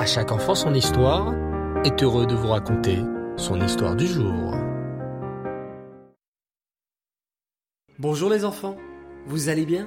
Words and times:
À 0.00 0.06
chaque 0.06 0.32
enfant 0.32 0.54
son 0.54 0.72
histoire 0.72 1.34
est 1.84 2.02
heureux 2.02 2.24
de 2.24 2.34
vous 2.34 2.48
raconter 2.48 3.00
son 3.36 3.60
histoire 3.60 3.94
du 3.94 4.06
jour. 4.06 4.54
Bonjour 7.98 8.30
les 8.30 8.46
enfants, 8.46 8.78
vous 9.26 9.50
allez 9.50 9.66
bien? 9.66 9.86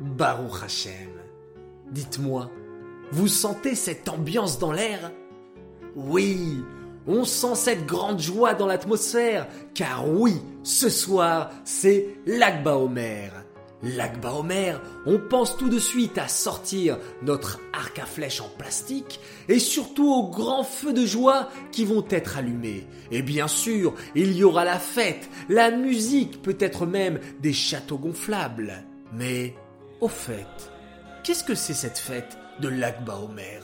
Baruch 0.00 0.64
Hashem. 0.64 1.10
Dites-moi, 1.92 2.50
vous 3.12 3.28
sentez 3.28 3.76
cette 3.76 4.08
ambiance 4.08 4.58
dans 4.58 4.72
l'air? 4.72 5.12
Oui, 5.94 6.64
on 7.06 7.22
sent 7.22 7.54
cette 7.54 7.86
grande 7.86 8.18
joie 8.18 8.54
dans 8.54 8.66
l'atmosphère, 8.66 9.46
car 9.74 10.08
oui, 10.08 10.42
ce 10.64 10.88
soir, 10.88 11.50
c'est 11.62 12.16
l'Akba 12.26 12.78
Omer. 12.78 13.30
L'Akba 13.82 14.34
Omer, 14.34 14.80
on 15.06 15.18
pense 15.18 15.56
tout 15.56 15.70
de 15.70 15.78
suite 15.78 16.18
à 16.18 16.28
sortir 16.28 16.98
notre 17.22 17.60
arc 17.72 17.98
à 17.98 18.04
flèche 18.04 18.42
en 18.42 18.48
plastique 18.48 19.20
et 19.48 19.58
surtout 19.58 20.12
aux 20.12 20.28
grands 20.28 20.64
feux 20.64 20.92
de 20.92 21.06
joie 21.06 21.48
qui 21.72 21.86
vont 21.86 22.04
être 22.10 22.36
allumés. 22.36 22.86
Et 23.10 23.22
bien 23.22 23.48
sûr, 23.48 23.94
il 24.14 24.36
y 24.36 24.44
aura 24.44 24.66
la 24.66 24.78
fête, 24.78 25.30
la 25.48 25.70
musique, 25.70 26.42
peut-être 26.42 26.84
même 26.84 27.20
des 27.40 27.54
châteaux 27.54 27.96
gonflables. 27.96 28.84
Mais, 29.14 29.54
au 30.02 30.08
fait, 30.08 30.70
qu'est-ce 31.24 31.44
que 31.44 31.54
c'est 31.54 31.74
cette 31.74 31.98
fête 31.98 32.36
de 32.60 32.68
l'Akba 32.68 33.16
Omer? 33.16 33.62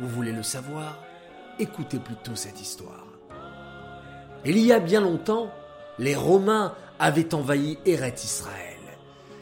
Vous 0.00 0.08
voulez 0.08 0.32
le 0.32 0.42
savoir? 0.42 0.98
Écoutez 1.58 1.98
plutôt 1.98 2.34
cette 2.34 2.60
histoire. 2.60 3.06
Il 4.46 4.58
y 4.58 4.72
a 4.72 4.80
bien 4.80 5.02
longtemps, 5.02 5.50
les 5.98 6.16
Romains 6.16 6.74
avaient 6.98 7.34
envahi 7.34 7.78
Eret 7.86 8.14
Israël. 8.24 8.73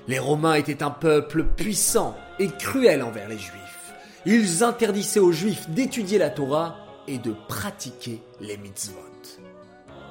Les 0.09 0.19
Romains 0.19 0.55
étaient 0.55 0.83
un 0.83 0.91
peuple 0.91 1.45
puissant 1.45 2.16
et 2.38 2.48
cruel 2.48 3.02
envers 3.02 3.29
les 3.29 3.38
Juifs. 3.38 3.95
Ils 4.27 4.65
interdisaient 4.65 5.20
aux 5.20 5.33
Juifs 5.33 5.69
d'étudier 5.70 6.19
la 6.19 6.30
Torah 6.30 6.77
et 7.06 7.19
de 7.19 7.34
pratiquer 7.48 8.23
les 8.41 8.56
mitzvot. 8.56 8.98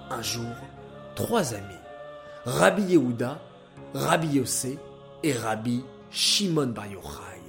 Un 0.09 0.22
jour, 0.22 0.53
trois 1.16 1.53
amis, 1.53 1.64
Rabbi 2.45 2.84
Yehuda, 2.84 3.42
Rabbi 3.94 4.28
Yossé 4.28 4.78
et 5.23 5.34
Rabbi 5.34 5.84
Shimon 6.09 6.67
Bar 6.67 6.88
Yochai, 6.88 7.42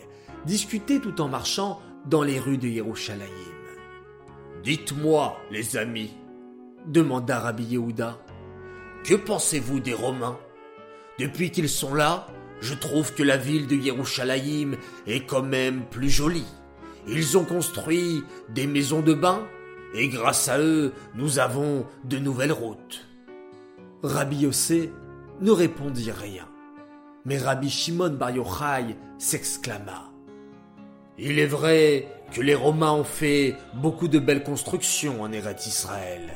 discutaient 0.47 1.01
tout 1.01 1.21
en 1.21 1.29
marchant 1.29 1.81
dans 2.07 2.23
les 2.23 2.39
rues 2.39 2.59
de 2.59 2.69
Yerushalayim. 2.69 3.29
Dites-moi, 4.63 5.37
les 5.51 5.77
amis, 5.77 6.17
demanda 6.87 7.41
Rabbi 7.41 7.65
Yehuda, 7.65 8.19
que 9.05 9.15
pensez-vous 9.15 9.81
des 9.81 9.95
Romains? 9.95 10.39
Depuis 11.19 11.51
qu'ils 11.51 11.69
sont 11.69 11.95
là, 11.95 12.27
je 12.61 12.75
trouve 12.75 13.15
que 13.15 13.23
la 13.23 13.37
ville 13.37 13.67
de 13.67 13.75
Yerushalayim 13.75 14.77
est 15.07 15.27
quand 15.27 15.43
même 15.43 15.85
plus 15.91 16.11
jolie. 16.11 16.47
Ils 17.09 17.37
ont 17.37 17.45
construit 17.45 18.23
des 18.49 18.67
maisons 18.67 19.01
de 19.01 19.15
bain 19.15 19.43
et 19.95 20.09
grâce 20.09 20.49
à 20.49 20.59
eux, 20.59 20.93
nous 21.15 21.39
avons 21.39 21.87
de 22.05 22.19
nouvelles 22.19 22.53
routes. 22.53 23.07
Rabbi 24.03 24.39
Yossé 24.39 24.93
ne 25.41 25.51
répondit 25.51 26.11
rien. 26.11 26.49
Mais 27.25 27.39
Rabbi 27.39 27.71
Shimon 27.71 28.11
Bar 28.11 28.31
Yochai 28.31 28.97
s'exclama. 29.19 30.11
Il 31.19 31.39
est 31.39 31.47
vrai 31.47 32.09
que 32.33 32.41
les 32.41 32.55
Romains 32.55 32.93
ont 32.93 33.05
fait 33.05 33.55
beaucoup 33.75 34.09
de 34.09 34.19
belles 34.19 34.43
constructions 34.43 35.23
en 35.23 35.31
Eretz 35.31 35.67
Israël. 35.67 36.33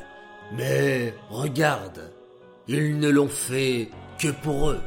Mais 0.56 1.14
regarde, 1.30 2.12
ils 2.68 2.98
ne 2.98 3.08
l'ont 3.08 3.28
fait 3.28 3.88
que 4.18 4.28
pour 4.28 4.70
eux. 4.70 4.80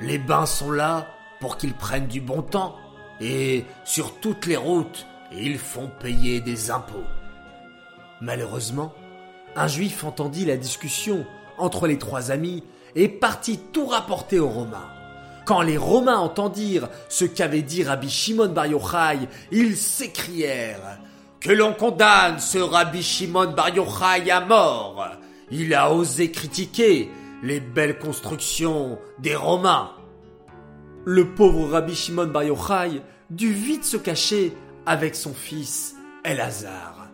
Les 0.00 0.18
bains 0.18 0.46
sont 0.46 0.70
là 0.70 1.06
pour 1.40 1.56
qu'ils 1.56 1.74
prennent 1.74 2.06
du 2.06 2.20
bon 2.20 2.42
temps 2.42 2.76
et 3.20 3.64
sur 3.84 4.18
toutes 4.20 4.46
les 4.46 4.56
routes, 4.56 5.06
ils 5.32 5.58
font 5.58 5.90
payer 6.00 6.40
des 6.40 6.70
impôts. 6.70 7.04
Malheureusement, 8.20 8.92
un 9.56 9.68
juif 9.68 10.04
entendit 10.04 10.44
la 10.44 10.56
discussion 10.56 11.24
entre 11.58 11.86
les 11.86 11.98
trois 11.98 12.30
amis 12.30 12.64
et 12.94 13.08
partit 13.08 13.58
tout 13.72 13.86
rapporter 13.86 14.38
aux 14.38 14.48
Romains. 14.48 14.88
Quand 15.44 15.62
les 15.62 15.76
Romains 15.76 16.18
entendirent 16.18 16.88
ce 17.08 17.24
qu'avait 17.24 17.62
dit 17.62 17.82
Rabbi 17.82 18.08
Shimon 18.08 18.48
Bar 18.48 18.66
Yochai, 18.66 19.28
ils 19.50 19.76
s'écrièrent 19.76 20.98
Que 21.40 21.50
l'on 21.50 21.74
condamne 21.74 22.38
ce 22.38 22.58
Rabbi 22.58 23.02
Shimon 23.02 23.52
Bar 23.52 23.70
Yochai 23.70 24.30
à 24.30 24.40
mort. 24.40 25.04
Il 25.50 25.74
a 25.74 25.92
osé 25.92 26.30
critiquer 26.30 27.10
les 27.42 27.60
belles 27.60 27.98
constructions 27.98 28.98
des 29.18 29.34
Romains. 29.34 29.90
Le 31.04 31.34
pauvre 31.34 31.68
Rabbi 31.70 31.94
Shimon 31.94 32.26
Bar 32.28 32.44
Yochai 32.44 33.02
dut 33.30 33.52
vite 33.52 33.84
se 33.84 33.96
cacher 33.96 34.52
avec 34.86 35.14
son 35.16 35.34
fils 35.34 35.96
Elazar. 36.24 37.08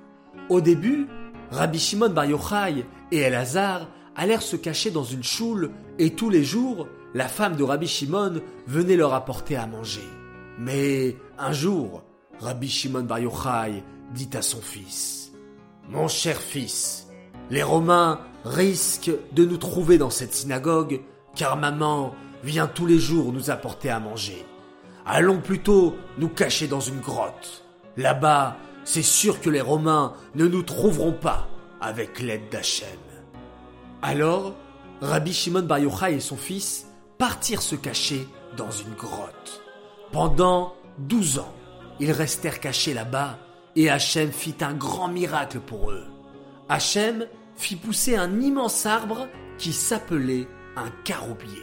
Au 0.50 0.60
début, 0.60 1.06
Rabbi 1.50 1.78
Shimon 1.78 2.10
Bar 2.10 2.26
Yochai 2.26 2.84
et 3.10 3.18
Elazar 3.18 3.88
allèrent 4.14 4.42
se 4.42 4.56
cacher 4.56 4.90
dans 4.90 5.04
une 5.04 5.24
choule 5.24 5.70
et 5.98 6.10
tous 6.10 6.28
les 6.28 6.44
jours, 6.44 6.86
la 7.14 7.28
femme 7.28 7.56
de 7.56 7.62
Rabbi 7.62 7.86
Shimon 7.86 8.42
venait 8.66 8.96
leur 8.96 9.14
apporter 9.14 9.56
à 9.56 9.66
manger. 9.66 10.06
Mais 10.58 11.16
un 11.38 11.52
jour, 11.52 12.02
Rabbi 12.40 12.68
Shimon 12.68 13.04
Bar 13.04 13.20
Yochai 13.20 13.82
dit 14.12 14.30
à 14.34 14.42
son 14.42 14.60
fils 14.60 15.32
Mon 15.88 16.08
cher 16.08 16.36
fils, 16.36 17.07
les 17.50 17.62
Romains 17.62 18.20
risquent 18.44 19.12
de 19.32 19.44
nous 19.44 19.56
trouver 19.56 19.98
dans 19.98 20.10
cette 20.10 20.34
synagogue, 20.34 21.00
car 21.34 21.56
maman 21.56 22.14
vient 22.42 22.66
tous 22.66 22.86
les 22.86 22.98
jours 22.98 23.32
nous 23.32 23.50
apporter 23.50 23.90
à 23.90 24.00
manger. 24.00 24.44
Allons 25.06 25.40
plutôt 25.40 25.96
nous 26.18 26.28
cacher 26.28 26.66
dans 26.66 26.80
une 26.80 27.00
grotte. 27.00 27.64
Là-bas, 27.96 28.56
c'est 28.84 29.02
sûr 29.02 29.40
que 29.40 29.50
les 29.50 29.60
Romains 29.60 30.14
ne 30.34 30.46
nous 30.46 30.62
trouveront 30.62 31.12
pas 31.12 31.48
avec 31.80 32.20
l'aide 32.20 32.48
d'Hachem. 32.50 32.88
Alors, 34.02 34.54
Rabbi 35.00 35.32
Shimon 35.32 35.62
Bar 35.62 35.78
Yochai 35.78 36.14
et 36.14 36.20
son 36.20 36.36
fils 36.36 36.86
partirent 37.18 37.62
se 37.62 37.76
cacher 37.76 38.28
dans 38.56 38.70
une 38.70 38.94
grotte. 38.94 39.62
Pendant 40.12 40.74
douze 40.98 41.38
ans, 41.38 41.54
ils 42.00 42.12
restèrent 42.12 42.60
cachés 42.60 42.94
là-bas 42.94 43.38
et 43.76 43.90
Hachem 43.90 44.30
fit 44.30 44.56
un 44.60 44.74
grand 44.74 45.08
miracle 45.08 45.60
pour 45.60 45.90
eux. 45.90 46.04
Hachem 46.68 47.26
fit 47.56 47.76
pousser 47.76 48.16
un 48.16 48.40
immense 48.40 48.86
arbre 48.86 49.28
qui 49.58 49.72
s'appelait 49.72 50.46
un 50.76 50.90
caroubier. 51.04 51.62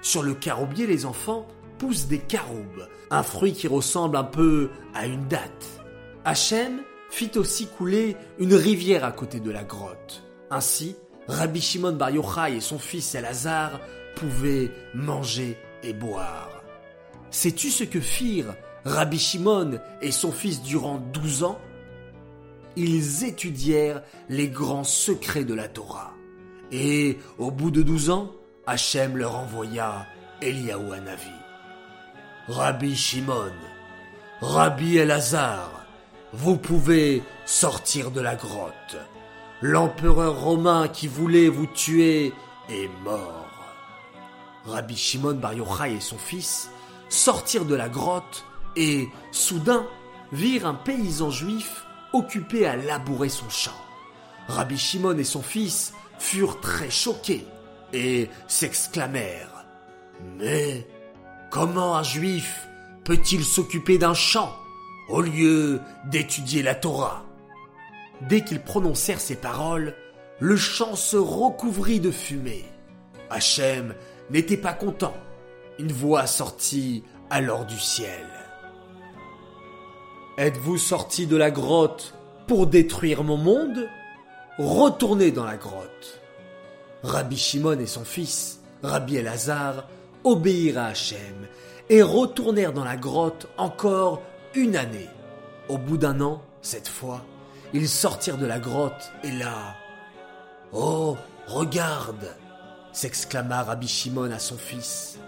Sur 0.00 0.22
le 0.22 0.34
caroubier, 0.34 0.86
les 0.86 1.04
enfants 1.04 1.46
poussent 1.78 2.06
des 2.06 2.18
caroubes, 2.18 2.88
un 3.10 3.22
fruit 3.22 3.52
qui 3.52 3.68
ressemble 3.68 4.16
un 4.16 4.24
peu 4.24 4.70
à 4.94 5.06
une 5.06 5.28
date. 5.28 5.82
Hachem 6.24 6.80
fit 7.10 7.30
aussi 7.36 7.66
couler 7.66 8.16
une 8.38 8.54
rivière 8.54 9.04
à 9.04 9.12
côté 9.12 9.40
de 9.40 9.50
la 9.50 9.64
grotte. 9.64 10.24
Ainsi, 10.50 10.96
Rabbi 11.28 11.60
Shimon 11.60 11.92
Bar 11.92 12.10
Yochai 12.10 12.56
et 12.56 12.60
son 12.60 12.78
fils 12.78 13.14
Elazar 13.14 13.80
pouvaient 14.16 14.70
manger 14.94 15.56
et 15.82 15.92
boire. 15.92 16.62
Sais-tu 17.30 17.70
ce 17.70 17.84
que 17.84 18.00
firent 18.00 18.54
Rabbi 18.84 19.18
Shimon 19.18 19.78
et 20.00 20.10
son 20.10 20.32
fils 20.32 20.62
durant 20.62 20.98
douze 21.12 21.44
ans? 21.44 21.58
Ils 22.78 23.24
étudièrent 23.24 24.02
les 24.28 24.48
grands 24.48 24.84
secrets 24.84 25.44
de 25.44 25.54
la 25.54 25.68
Torah. 25.68 26.14
Et 26.70 27.18
au 27.38 27.50
bout 27.50 27.70
de 27.70 27.82
douze 27.82 28.10
ans, 28.10 28.30
Hachem 28.66 29.16
leur 29.16 29.36
envoya 29.36 30.06
Eliaou 30.40 30.92
Hanavi. 30.92 31.26
Rabbi 32.46 32.94
Shimon, 32.94 33.52
Rabbi 34.40 34.98
Elazar, 34.98 35.86
vous 36.32 36.56
pouvez 36.56 37.22
sortir 37.46 38.10
de 38.10 38.20
la 38.20 38.36
grotte. 38.36 38.96
L'empereur 39.60 40.40
romain 40.40 40.86
qui 40.86 41.08
voulait 41.08 41.48
vous 41.48 41.66
tuer 41.66 42.32
est 42.68 42.88
mort. 43.02 43.46
Rabbi 44.66 44.96
Shimon 44.96 45.34
Bar 45.34 45.54
Yochai 45.54 45.94
et 45.94 46.00
son 46.00 46.18
fils 46.18 46.70
sortirent 47.08 47.64
de 47.64 47.74
la 47.74 47.88
grotte 47.88 48.44
et, 48.76 49.08
soudain, 49.32 49.86
virent 50.30 50.66
un 50.66 50.74
paysan 50.74 51.30
juif 51.30 51.87
occupé 52.12 52.66
à 52.66 52.76
labourer 52.76 53.28
son 53.28 53.48
champ. 53.48 53.76
Rabbi 54.48 54.78
Shimon 54.78 55.18
et 55.18 55.24
son 55.24 55.42
fils 55.42 55.92
furent 56.18 56.60
très 56.60 56.90
choqués 56.90 57.46
et 57.92 58.28
s'exclamèrent 58.48 59.64
Mais 60.38 60.86
comment 61.50 61.96
un 61.96 62.02
juif 62.02 62.66
peut-il 63.04 63.44
s'occuper 63.44 63.98
d'un 63.98 64.14
champ 64.14 64.52
au 65.08 65.20
lieu 65.20 65.80
d'étudier 66.06 66.62
la 66.62 66.74
Torah? 66.74 67.24
Dès 68.22 68.42
qu'ils 68.42 68.60
prononcèrent 68.60 69.20
ces 69.20 69.36
paroles, 69.36 69.94
le 70.40 70.56
champ 70.56 70.96
se 70.96 71.16
recouvrit 71.16 72.00
de 72.00 72.10
fumée. 72.10 72.64
Hachem 73.30 73.94
n'était 74.30 74.56
pas 74.56 74.72
content. 74.72 75.14
Une 75.78 75.92
voix 75.92 76.26
sortit 76.26 77.04
alors 77.30 77.64
du 77.66 77.78
ciel. 77.78 78.26
Êtes-vous 80.38 80.78
sorti 80.78 81.26
de 81.26 81.36
la 81.36 81.50
grotte 81.50 82.14
pour 82.46 82.68
détruire 82.68 83.24
mon 83.24 83.36
monde? 83.36 83.88
Retournez 84.56 85.32
dans 85.32 85.44
la 85.44 85.56
grotte. 85.56 86.20
Rabbi 87.02 87.36
Shimon 87.36 87.80
et 87.80 87.88
son 87.88 88.04
fils, 88.04 88.60
Rabbi 88.84 89.16
Elazar, 89.16 89.88
obéirent 90.22 90.78
à 90.78 90.86
Hachem 90.86 91.48
et 91.90 92.02
retournèrent 92.02 92.72
dans 92.72 92.84
la 92.84 92.96
grotte 92.96 93.48
encore 93.56 94.22
une 94.54 94.76
année. 94.76 95.08
Au 95.68 95.76
bout 95.76 95.98
d'un 95.98 96.20
an, 96.20 96.40
cette 96.62 96.86
fois, 96.86 97.24
ils 97.74 97.88
sortirent 97.88 98.38
de 98.38 98.46
la 98.46 98.60
grotte 98.60 99.10
et 99.24 99.32
là... 99.32 99.74
Oh, 100.72 101.16
regarde 101.48 102.36
s'exclama 102.92 103.64
Rabbi 103.64 103.88
Shimon 103.88 104.30
à 104.30 104.38
son 104.38 104.56
fils. 104.56 105.18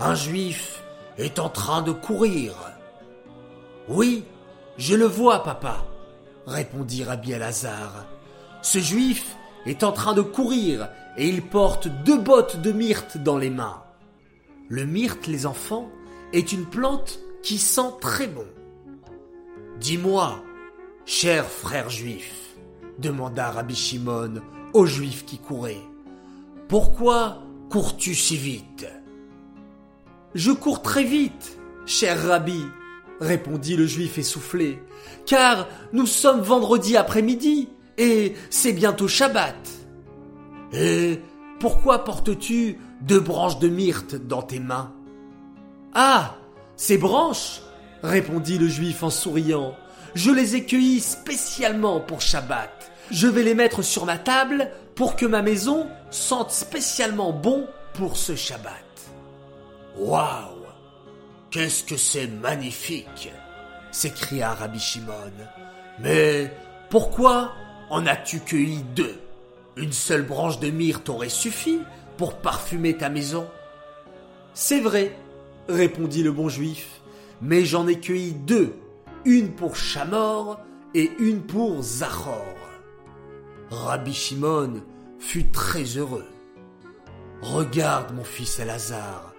Un 0.00 0.16
juif 0.16 0.82
est 1.18 1.38
en 1.38 1.50
train 1.50 1.82
de 1.82 1.92
courir. 1.92 2.54
Oui, 3.88 4.24
je 4.80 4.94
le 4.94 5.04
vois, 5.04 5.42
papa, 5.42 5.84
répondit 6.46 7.04
Rabbi 7.04 7.32
Elazar. 7.32 8.06
Ce 8.62 8.78
juif 8.78 9.36
est 9.66 9.84
en 9.84 9.92
train 9.92 10.14
de 10.14 10.22
courir 10.22 10.88
et 11.18 11.28
il 11.28 11.42
porte 11.42 11.86
deux 11.86 12.18
bottes 12.18 12.62
de 12.62 12.72
myrte 12.72 13.18
dans 13.18 13.36
les 13.36 13.50
mains. 13.50 13.82
Le 14.70 14.86
myrte, 14.86 15.26
les 15.26 15.44
enfants, 15.44 15.90
est 16.32 16.52
une 16.52 16.64
plante 16.64 17.18
qui 17.42 17.58
sent 17.58 17.92
très 18.00 18.26
bon. 18.26 18.46
Dis-moi, 19.80 20.42
cher 21.04 21.44
frère 21.44 21.90
juif, 21.90 22.56
demanda 22.98 23.50
Rabbi 23.50 23.74
Shimon 23.74 24.40
au 24.72 24.86
juif 24.86 25.26
qui 25.26 25.36
courait, 25.36 25.82
pourquoi 26.68 27.42
cours-tu 27.68 28.14
si 28.14 28.38
vite? 28.38 28.88
Je 30.34 30.52
cours 30.52 30.80
très 30.80 31.04
vite, 31.04 31.58
cher 31.84 32.18
Rabbi, 32.22 32.64
répondit 33.20 33.76
le 33.76 33.86
juif 33.86 34.18
essoufflé, 34.18 34.82
car 35.26 35.68
nous 35.92 36.06
sommes 36.06 36.40
vendredi 36.40 36.96
après-midi 36.96 37.68
et 37.98 38.34
c'est 38.48 38.72
bientôt 38.72 39.08
Shabbat. 39.08 39.56
Et 40.72 41.20
pourquoi 41.58 42.04
portes-tu 42.04 42.78
deux 43.02 43.20
branches 43.20 43.58
de 43.58 43.68
myrte 43.68 44.14
dans 44.14 44.42
tes 44.42 44.60
mains? 44.60 44.92
Ah, 45.94 46.36
ces 46.76 46.96
branches 46.96 47.60
répondit 48.02 48.58
le 48.58 48.68
juif 48.68 49.02
en 49.02 49.10
souriant. 49.10 49.74
Je 50.14 50.30
les 50.30 50.56
ai 50.56 50.64
cueillies 50.64 51.00
spécialement 51.00 52.00
pour 52.00 52.20
Shabbat. 52.20 52.90
Je 53.10 53.26
vais 53.26 53.42
les 53.42 53.54
mettre 53.54 53.82
sur 53.82 54.06
ma 54.06 54.18
table 54.18 54.70
pour 54.94 55.16
que 55.16 55.26
ma 55.26 55.42
maison 55.42 55.86
sente 56.10 56.52
spécialement 56.52 57.32
bon 57.32 57.66
pour 57.94 58.16
ce 58.16 58.34
Shabbat. 58.34 58.72
Waouh 59.98 60.59
Qu'est-ce 61.50 61.82
que 61.82 61.96
c'est 61.96 62.28
magnifique 62.28 63.30
s'écria 63.90 64.54
Rabbi 64.54 64.78
Shimon. 64.78 65.32
Mais 65.98 66.52
pourquoi 66.90 67.52
en 67.90 68.06
as-tu 68.06 68.38
cueilli 68.38 68.84
deux? 68.94 69.18
Une 69.76 69.92
seule 69.92 70.22
branche 70.22 70.60
de 70.60 70.70
myrte 70.70 71.08
aurait 71.08 71.28
suffi 71.28 71.80
pour 72.16 72.36
parfumer 72.36 72.96
ta 72.96 73.08
maison 73.08 73.48
C'est 74.54 74.80
vrai, 74.80 75.16
répondit 75.68 76.22
le 76.22 76.30
bon 76.30 76.48
juif, 76.48 77.00
mais 77.42 77.64
j'en 77.64 77.88
ai 77.88 77.98
cueilli 77.98 78.32
deux, 78.32 78.76
une 79.24 79.52
pour 79.52 79.74
Chamor 79.74 80.60
et 80.94 81.10
une 81.18 81.42
pour 81.42 81.82
Zachor. 81.82 82.54
Rabbi 83.70 84.12
Shimon 84.12 84.82
fut 85.18 85.50
très 85.50 85.82
heureux. 85.82 86.26
Regarde, 87.42 88.14
mon 88.14 88.24
fils 88.24 88.60
Elazar, 88.60 89.32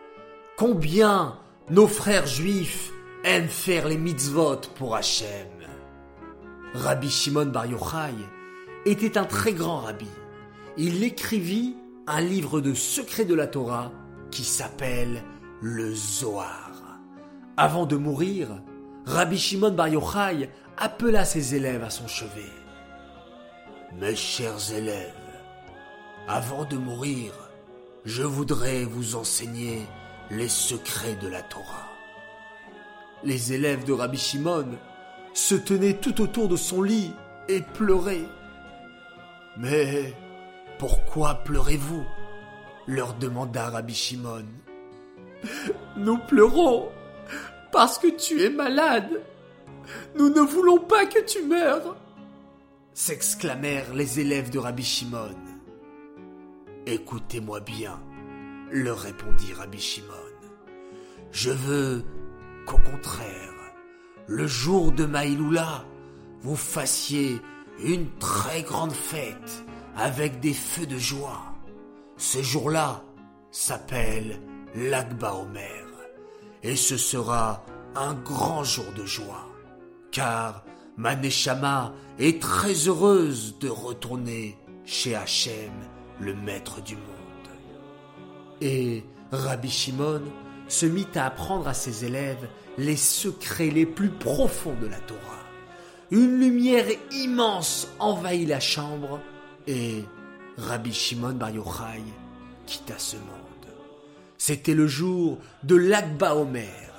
combien 0.58 1.38
nos 1.72 1.88
frères 1.88 2.28
juifs 2.28 2.92
aiment 3.24 3.48
faire 3.48 3.88
les 3.88 3.98
mitzvot 3.98 4.60
pour 4.76 4.94
Hachem. 4.94 5.48
Rabbi 6.74 7.10
Shimon 7.10 7.46
Bar 7.46 7.66
Yochai 7.66 8.14
était 8.86 9.18
un 9.18 9.24
très 9.24 9.54
grand 9.54 9.80
rabbi. 9.80 10.10
Il 10.76 11.02
écrivit 11.02 11.78
un 12.08 12.20
livre 12.20 12.60
de 12.60 12.74
secrets 12.74 13.24
de 13.24 13.36
la 13.36 13.48
Torah 13.48 13.90
qui 14.32 14.44
s'appelle 14.44 15.24
le 15.62 15.94
Zohar. 15.96 17.00
Avant 17.56 17.86
de 17.86 17.96
mourir, 17.96 18.50
Rabbi 19.06 19.38
Shimon 19.38 19.72
Bar 19.72 19.88
Yochai 19.88 20.50
appela 20.78 21.24
ses 21.24 21.56
élèves 21.56 21.84
à 21.84 21.90
son 21.90 22.08
chevet. 22.08 22.52
Mes 23.98 24.16
chers 24.16 24.74
élèves, 24.74 25.14
avant 26.28 26.66
de 26.66 26.76
mourir, 26.76 27.32
je 28.04 28.24
voudrais 28.24 28.84
vous 28.84 29.16
enseigner 29.16 29.88
les 30.32 30.50
secrets 30.50 31.16
de 31.16 31.28
la 31.28 31.42
Torah. 31.42 31.90
Les 33.24 33.54
élèves 33.54 33.84
de 33.86 33.94
Rabbi 33.94 34.18
Shimon 34.18 34.78
se 35.34 35.56
tenaient 35.56 35.98
tout 35.98 36.22
autour 36.22 36.48
de 36.48 36.56
son 36.56 36.82
lit 36.82 37.12
et 37.48 37.62
pleuraient. 37.62 38.28
Mais 39.58 40.14
pourquoi 40.80 41.36
pleurez-vous? 41.44 42.06
leur 42.88 43.14
demanda 43.14 43.70
Rabbi 43.70 43.94
Shimon. 43.94 44.46
Nous 45.98 46.18
pleurons 46.18 46.90
parce 47.72 47.98
que 47.98 48.08
tu 48.08 48.42
es 48.42 48.50
malade. 48.50 49.22
Nous 50.18 50.30
ne 50.30 50.42
voulons 50.42 50.80
pas 50.80 51.06
que 51.06 51.24
tu 51.26 51.44
meurs 51.44 51.96
s'exclamèrent 52.94 53.94
les 53.94 54.20
élèves 54.20 54.50
de 54.50 54.60
Rabbi 54.60 54.84
Shimon. 54.84 55.36
Écoutez-moi 56.86 57.62
bien, 57.62 58.02
leur 58.72 59.00
répondit 59.00 59.54
Rabbi 59.54 59.80
Shimon. 59.80 60.08
Je 61.32 61.52
veux 61.52 62.04
qu'au 62.66 62.78
contraire, 62.78 63.54
le 64.28 64.48
jour 64.48 64.92
de 64.92 65.06
Maïloula, 65.06 65.86
vous 66.42 66.56
fassiez 66.56 67.42
une 67.84 68.10
très 68.18 68.64
grande 68.64 68.94
fête 68.94 69.64
avec 69.96 70.40
des 70.40 70.54
feux 70.54 70.86
de 70.86 70.98
joie. 70.98 71.42
Ce 72.18 72.42
jour-là 72.42 73.04
s'appelle 73.52 74.40
l'Akba 74.76 75.36
Omer 75.36 75.86
et 76.64 76.76
ce 76.76 76.98
sera 76.98 77.64
un 77.96 78.14
grand 78.14 78.64
jour 78.64 78.86
de 78.96 79.06
joie, 79.06 79.50
car 80.12 80.64
ma 80.98 81.14
est 82.20 82.42
très 82.42 82.74
heureuse 82.88 83.58
de 83.60 83.70
retourner 83.70 84.58
chez 84.86 85.16
Hachem, 85.16 85.72
le 86.20 86.36
maître 86.36 86.82
du 86.82 86.96
monde. 86.96 87.21
Et 88.62 89.04
Rabbi 89.32 89.70
Shimon 89.70 90.22
se 90.68 90.86
mit 90.86 91.08
à 91.16 91.26
apprendre 91.26 91.68
à 91.68 91.74
ses 91.74 92.06
élèves 92.06 92.48
les 92.78 92.96
secrets 92.96 93.70
les 93.70 93.86
plus 93.86 94.10
profonds 94.10 94.76
de 94.82 94.88
la 94.88 95.00
Torah. 95.00 95.20
Une 96.12 96.40
lumière 96.40 96.86
immense 97.12 97.88
envahit 98.00 98.48
la 98.48 98.60
chambre 98.60 99.20
et 99.68 100.04
Rabbi 100.58 100.94
Shimon 100.94 101.34
Bar 101.34 101.52
Yochai 101.52 102.04
quitta 102.66 102.98
ce 102.98 103.16
monde. 103.16 103.26
C'était 104.38 104.74
le 104.74 104.88
jour 104.88 105.38
de 105.64 105.76
l'Akba 105.76 106.36
Omer. 106.36 106.92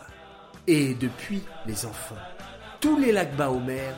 Et 0.66 0.94
depuis, 0.94 1.42
les 1.66 1.86
enfants, 1.86 2.14
tous 2.80 2.96
les 2.98 3.10
Lakba 3.10 3.50
Omer, 3.50 3.94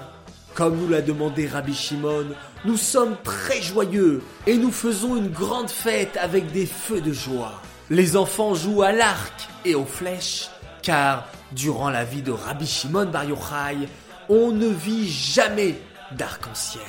comme 0.55 0.79
nous 0.79 0.89
l'a 0.89 1.03
demandé 1.03 1.46
Rabbi 1.46 1.75
Shimon, 1.75 2.27
nous 2.65 2.77
sommes 2.77 3.17
très 3.25 3.61
joyeux 3.61 4.23
et 4.46 4.56
nous 4.56 4.70
faisons 4.70 5.17
une 5.17 5.29
grande 5.29 5.70
fête 5.70 6.17
avec 6.17 6.53
des 6.53 6.67
feux 6.67 7.01
de 7.01 7.13
joie. 7.13 7.61
Les 7.91 8.17
enfants 8.17 8.55
jouent 8.55 8.82
à 8.82 8.93
l'arc 8.93 9.49
et 9.65 9.75
aux 9.75 9.84
flèches, 9.84 10.49
car 10.82 11.27
durant 11.53 11.91
la 11.91 12.05
vie 12.05 12.23
de 12.23 12.31
Rabbi 12.31 12.67
Shimon 12.67 13.06
Bar 13.06 13.25
Yochai, 13.25 13.89
on 14.29 14.53
ne 14.53 14.69
vit 14.69 15.11
jamais 15.11 15.75
d'arc-en-ciel. 16.13 16.82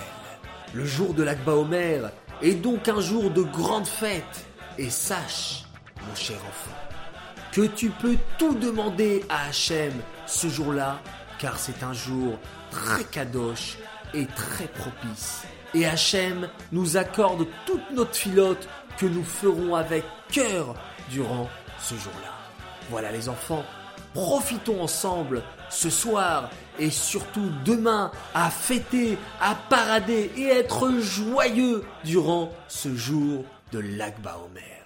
Le 0.73 0.85
jour 0.85 1.13
de 1.13 1.23
l'Akba 1.23 1.53
Omer 1.53 2.11
est 2.41 2.55
donc 2.55 2.87
un 2.87 3.01
jour 3.01 3.31
de 3.31 3.41
grande 3.41 3.87
fête. 3.87 4.45
Et 4.77 4.89
sache, 4.89 5.63
mon 6.05 6.15
cher 6.15 6.35
enfant, 6.49 6.75
que 7.53 7.65
tu 7.65 7.89
peux 7.89 8.17
tout 8.37 8.55
demander 8.55 9.23
à 9.29 9.47
Hachem 9.47 9.93
ce 10.27 10.49
jour-là 10.49 10.99
car 11.39 11.57
c'est 11.59 11.83
un 11.83 11.93
jour 11.93 12.37
très 12.71 13.03
kadosh 13.03 13.77
et 14.13 14.25
très 14.25 14.67
propice. 14.67 15.43
Et 15.73 15.85
Hachem 15.85 16.49
nous 16.71 16.97
accorde 16.97 17.45
toute 17.65 17.91
notre 17.91 18.15
filote 18.15 18.67
que 18.97 19.05
nous 19.05 19.23
ferons 19.23 19.75
avec 19.75 20.05
cœur 20.31 20.75
durant 21.09 21.49
ce 21.79 21.95
jour-là. 21.95 22.31
Voilà 22.89 23.11
les 23.11 23.29
enfants, 23.29 23.63
profitons 24.13 24.81
ensemble 24.81 25.43
ce 25.69 25.89
soir 25.89 26.49
et 26.79 26.89
surtout 26.89 27.51
demain 27.65 28.11
à 28.33 28.49
fêter, 28.49 29.17
à 29.41 29.55
parader 29.55 30.31
et 30.37 30.47
être 30.47 30.91
joyeux 30.99 31.83
durant 32.03 32.51
ce 32.67 32.95
jour 32.95 33.43
de 33.71 33.79
l'Akba 33.79 34.37
Omer. 34.45 34.84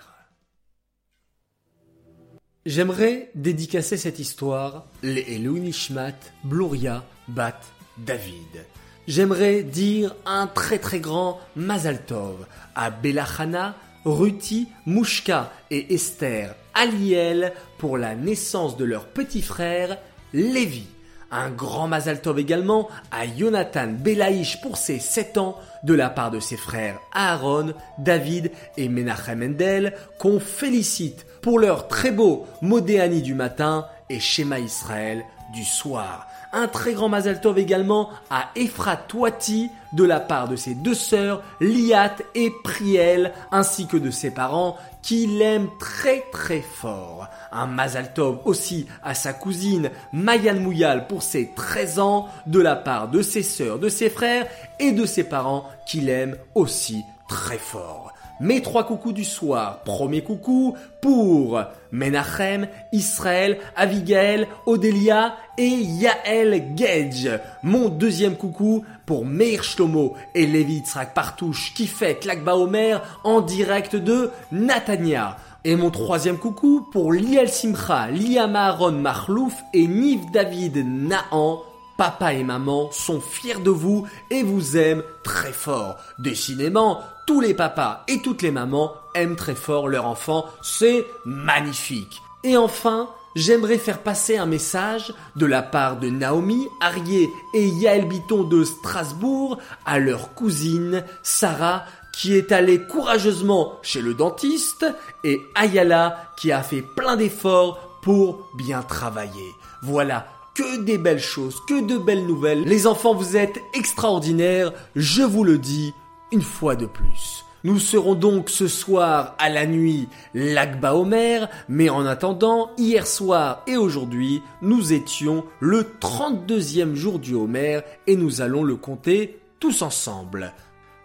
J'aimerais 2.66 3.32
dédicacer 3.36 3.96
cette 3.96 4.20
histoire 4.20 4.86
les 5.02 5.40
Nishmat 5.40 6.20
Bluria 6.44 7.06
Bat 7.30 7.62
David. 7.98 8.66
J'aimerais 9.08 9.64
dire 9.64 10.14
un 10.26 10.46
très 10.46 10.78
très 10.78 11.00
grand 11.00 11.40
Mazal 11.56 12.06
Tov 12.06 12.46
à 12.76 12.92
Belachana, 12.92 13.76
Ruti, 14.04 14.68
Mouchka 14.86 15.54
et 15.72 15.94
Esther 15.94 16.54
Aliel 16.74 17.54
pour 17.78 17.98
la 17.98 18.14
naissance 18.16 18.76
de 18.76 18.84
leur 18.84 19.08
petit 19.08 19.42
frère 19.42 19.98
Lévi. 20.34 20.86
Un 21.32 21.50
grand 21.52 21.88
Mazal 21.88 22.22
Tov 22.22 22.40
également 22.40 22.90
à 23.12 23.28
Jonathan 23.28 23.88
Belaïch 23.88 24.62
pour 24.62 24.78
ses 24.78 25.00
7 25.00 25.38
ans 25.38 25.58
de 25.84 25.94
la 25.94 26.10
part 26.10 26.32
de 26.32 26.40
ses 26.40 26.58
frères 26.58 27.00
Aaron, 27.14 27.74
David 27.98 28.52
et 28.78 28.90
Menachem 28.90 29.40
Mendel 29.40 29.94
qu'on 30.18 30.40
félicite 30.40 31.26
pour 31.42 31.60
leur 31.60 31.88
très 31.88 32.12
beau 32.12 32.48
Modéani 32.62 33.22
du 33.22 33.36
matin 33.36 33.86
et 34.10 34.20
Shema 34.20 34.60
Israël 34.60 35.24
du 35.54 35.64
soir. 35.64 36.29
Un 36.52 36.68
très 36.68 36.94
grand 36.94 37.10
Mazal 37.10 37.42
Tov 37.42 37.60
également 37.60 38.10
à 38.32 38.50
Ephratouati 38.56 39.70
de 39.94 40.04
la 40.04 40.20
part 40.20 40.48
de 40.48 40.56
ses 40.56 40.74
deux 40.74 40.96
sœurs, 40.96 41.44
Liat 41.62 42.16
et 42.34 42.52
Priel, 42.64 43.34
ainsi 43.52 43.86
que 43.86 43.98
de 43.98 44.10
ses 44.10 44.32
parents 44.32 44.76
qui 45.04 45.28
l'aiment 45.28 45.70
très 45.80 46.24
très 46.32 46.62
fort. 46.62 47.28
Un 47.52 47.68
Mazal 47.68 48.14
Tov 48.14 48.40
aussi 48.46 48.88
à 49.04 49.14
sa 49.14 49.34
cousine 49.34 49.92
Mayan 50.12 50.56
Mouyal 50.56 51.06
pour 51.08 51.22
ses 51.22 51.52
13 51.56 52.00
ans 52.00 52.28
de 52.48 52.60
la 52.60 52.76
part 52.76 53.10
de 53.10 53.22
ses 53.22 53.44
sœurs, 53.44 53.78
de 53.78 53.90
ses 53.90 54.10
frères 54.10 54.48
et 54.80 54.92
de 54.92 55.06
ses 55.06 55.24
parents 55.26 55.70
qui 55.86 56.02
l'aiment 56.02 56.38
aussi 56.56 57.04
très 57.28 57.60
fort. 57.60 58.14
Mes 58.42 58.62
trois 58.62 58.86
coucous 58.86 59.12
du 59.12 59.26
soir. 59.26 59.80
Premier 59.84 60.22
coucou 60.22 60.78
pour 61.02 61.62
Menachem, 61.92 62.68
Israël, 62.94 63.60
Abigail, 63.76 64.48
Odélia 64.66 65.36
et 65.58 65.68
Yael 65.68 66.74
Gedge. 66.74 67.30
Mon 67.64 67.90
deuxième 67.90 68.38
coucou 68.38 68.86
pour 69.06 69.26
Meir 69.26 69.66
Shlomo 69.66 70.14
et 70.36 70.48
Levi 70.48 70.76
Yitzhak 70.76 71.14
Partouche 71.14 71.74
qui 71.74 71.86
fait 71.86 72.16
Klakba 72.16 72.56
Omer 72.56 73.02
en 73.26 73.42
direct 73.42 73.98
de 73.98 74.32
Natania. 74.54 75.36
Et 75.66 75.76
mon 75.76 75.92
troisième 75.92 76.38
coucou 76.38 76.88
pour 76.94 77.12
Liel 77.12 77.50
Simcha, 77.50 78.10
Liam 78.10 78.56
Aaron 78.56 78.94
Marlouf 78.94 79.56
et 79.74 79.86
Niv 79.86 80.32
David 80.32 80.78
Naan 80.78 81.60
Papa 82.00 82.32
et 82.32 82.46
maman 82.46 82.90
sont 82.94 83.20
fiers 83.20 83.60
de 83.60 83.70
vous 83.70 84.08
et 84.32 84.42
vous 84.42 84.78
aiment 84.78 85.04
très 85.22 85.52
fort. 85.52 85.98
Décidément, 86.18 87.02
tous 87.28 87.42
les 87.42 87.54
papas 87.54 88.06
et 88.08 88.22
toutes 88.22 88.42
les 88.42 88.52
mamans 88.52 88.94
aiment 89.16 89.36
très 89.36 89.54
fort 89.54 89.90
leur 89.90 90.06
enfant, 90.06 90.46
c'est 90.62 91.06
magnifique. 91.26 92.22
Et 92.46 92.56
enfin, 92.56 93.10
j'aimerais 93.36 93.78
faire 93.78 94.02
passer 94.02 94.38
un 94.38 94.46
message 94.46 95.14
de 95.36 95.46
la 95.46 95.62
part 95.62 95.98
de 95.98 96.10
Naomi, 96.10 96.70
Arié 96.80 97.30
et 97.54 97.68
Yael 97.68 98.08
Biton 98.08 98.44
de 98.44 98.64
Strasbourg 98.64 99.58
à 99.86 100.00
leur 100.00 100.34
cousine 100.36 101.04
Sarah 101.22 101.84
qui 102.14 102.34
est 102.34 102.54
allée 102.54 102.80
courageusement 102.80 103.74
chez 103.82 104.02
le 104.02 104.14
dentiste 104.14 104.86
et 105.26 105.42
Ayala 105.54 106.32
qui 106.38 106.54
a 106.54 106.64
fait 106.64 106.82
plein 106.82 107.18
d'efforts 107.18 108.00
pour 108.02 108.48
bien 108.56 108.84
travailler. 108.84 109.54
Voilà, 109.82 110.26
que 110.56 110.78
des 110.84 110.98
belles 110.98 111.20
choses, 111.20 111.58
que 111.68 111.86
de 111.86 111.98
belles 111.98 112.26
nouvelles. 112.26 112.64
Les 112.64 112.88
enfants, 112.88 113.14
vous 113.14 113.38
êtes 113.38 113.62
extraordinaires, 113.74 114.74
je 114.96 115.24
vous 115.24 115.44
le 115.44 115.58
dis 115.58 115.94
une 116.32 116.42
fois 116.42 116.76
de 116.76 116.86
plus. 116.86 117.46
Nous 117.66 117.80
serons 117.80 118.16
donc 118.16 118.50
ce 118.50 118.70
soir 118.70 119.36
à 119.38 119.50
la 119.50 119.66
nuit 119.66 120.08
l'Akba 120.34 120.96
Omer, 120.96 121.50
mais 121.68 121.90
en 121.90 122.06
attendant, 122.06 122.72
hier 122.78 123.06
soir 123.06 123.64
et 123.68 123.76
aujourd'hui, 123.76 124.42
nous 124.62 124.94
étions 124.94 125.44
le 125.60 125.84
32e 126.00 126.96
jour 126.96 127.20
du 127.20 127.36
Homer 127.36 127.82
et 128.08 128.16
nous 128.16 128.42
allons 128.42 128.64
le 128.64 128.78
compter 128.78 129.40
tous 129.60 129.82
ensemble. 129.82 130.54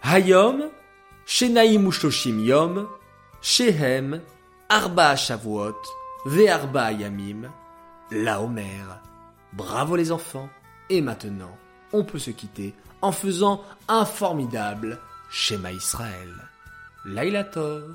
Hayom, 0.03 0.69
Shenaim 1.27 1.87
Ushoshim 1.87 2.39
Yom, 2.45 2.87
Shehem, 3.41 4.21
Arba 4.69 5.17
Shavuot, 5.17 5.75
Ve'arba 6.25 6.93
Yamim, 6.93 7.51
la 8.13 8.41
Homer. 8.41 8.85
Bravo 9.57 9.97
les 9.97 10.13
enfants. 10.13 10.49
Et 10.91 11.01
maintenant, 11.01 11.57
on 11.93 12.05
peut 12.05 12.19
se 12.19 12.31
quitter 12.31 12.75
en 13.03 13.13
faisant 13.13 13.63
un 13.89 14.05
formidable 14.05 14.99
schéma 15.31 15.73
Israël. 15.73 16.33
Laila 17.05 17.45
Tov. 17.45 17.95